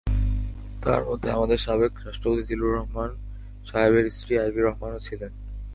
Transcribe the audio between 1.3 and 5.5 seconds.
আমাদের সাবেক রাষ্ট্রপতি জিল্লুর রহমান সাহেবের স্ত্রী আইভি রহমানও ছিলেন।